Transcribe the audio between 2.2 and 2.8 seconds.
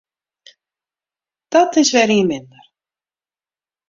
minder.